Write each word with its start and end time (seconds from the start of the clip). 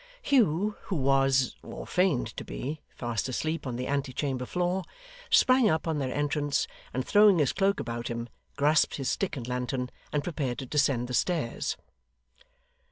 Hugh, 0.23 0.77
who 0.85 0.95
was, 0.95 1.55
or 1.61 1.85
feigned 1.85 2.35
to 2.35 2.43
be, 2.43 2.81
fast 2.95 3.29
asleep 3.29 3.67
on 3.67 3.75
the 3.75 3.85
ante 3.85 4.11
chamber 4.13 4.47
floor, 4.47 4.83
sprang 5.29 5.69
up 5.69 5.87
on 5.87 5.99
their 5.99 6.11
entrance, 6.11 6.65
and 6.91 7.05
throwing 7.05 7.37
his 7.37 7.53
cloak 7.53 7.79
about 7.79 8.07
him, 8.07 8.27
grasped 8.55 8.95
his 8.95 9.11
stick 9.11 9.37
and 9.37 9.47
lantern, 9.47 9.91
and 10.11 10.23
prepared 10.23 10.57
to 10.57 10.65
descend 10.65 11.07
the 11.07 11.13
stairs. 11.13 11.77